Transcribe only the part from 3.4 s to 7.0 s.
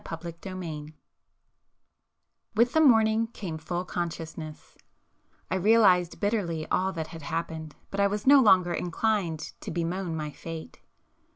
full consciousness; I realized bitterly all